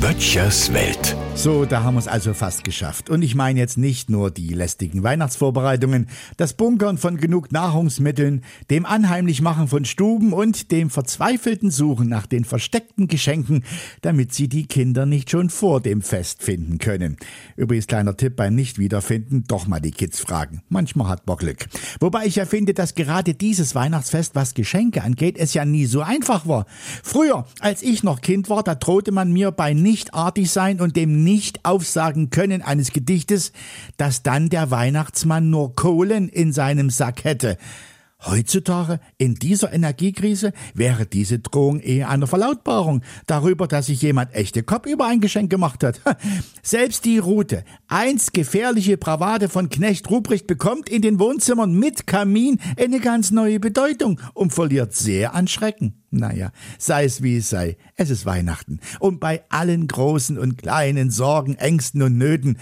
[0.00, 1.16] Böttchers Welt.
[1.34, 3.08] So, da haben wir es also fast geschafft.
[3.08, 8.84] Und ich meine jetzt nicht nur die lästigen Weihnachtsvorbereitungen, das Bunkern von genug Nahrungsmitteln, dem
[8.84, 13.64] Anheimlichmachen von Stuben und dem verzweifelten Suchen nach den versteckten Geschenken,
[14.02, 17.16] damit sie die Kinder nicht schon vor dem Fest finden können.
[17.56, 20.62] Übrigens kleiner Tipp beim Nicht-Wiederfinden, doch mal die Kids fragen.
[20.68, 21.68] Manchmal hat man Glück.
[22.00, 26.02] Wobei ich ja finde, dass gerade dieses Weihnachtsfest, was Geschenke angeht, es ja nie so
[26.02, 26.66] einfach war.
[27.02, 30.96] Früher, als ich noch Kind war, da drohte man mir bei nicht artig sein und
[30.96, 33.52] dem nicht aufsagen können eines Gedichtes,
[33.96, 37.56] dass dann der Weihnachtsmann nur Kohlen in seinem Sack hätte.
[38.24, 44.62] Heutzutage, in dieser Energiekrise, wäre diese Drohung eher eine Verlautbarung darüber, dass sich jemand echte
[44.62, 46.00] Kopf über ein Geschenk gemacht hat.
[46.62, 52.58] Selbst die Route, einst gefährliche Bravade von Knecht Ruprecht, bekommt in den Wohnzimmern mit Kamin
[52.78, 55.94] eine ganz neue Bedeutung und verliert sehr an Schrecken.
[56.12, 58.80] Naja, sei es wie es sei, es ist Weihnachten.
[58.98, 62.58] Und bei allen großen und kleinen Sorgen, Ängsten und Nöten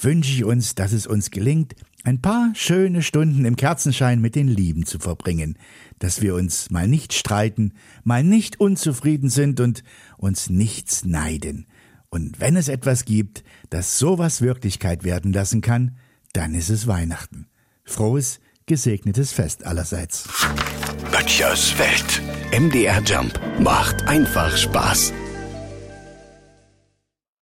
[0.00, 4.48] wünsche ich uns, dass es uns gelingt, ein paar schöne Stunden im Kerzenschein mit den
[4.48, 5.58] Lieben zu verbringen,
[5.98, 7.72] dass wir uns mal nicht streiten,
[8.04, 9.82] mal nicht unzufrieden sind und
[10.16, 11.66] uns nichts neiden.
[12.10, 15.96] Und wenn es etwas gibt, das sowas Wirklichkeit werden lassen kann,
[16.32, 17.46] dann ist es Weihnachten.
[17.84, 20.28] Frohes, gesegnetes Fest allerseits.
[21.10, 22.22] Böttchers Welt.
[22.52, 25.12] MDR Jump macht einfach Spaß.